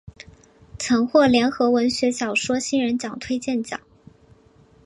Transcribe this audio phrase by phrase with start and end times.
[0.79, 3.79] 曾获联合文学小说新人奖推荐奖。